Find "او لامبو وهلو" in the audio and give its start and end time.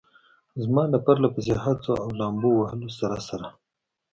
2.03-2.89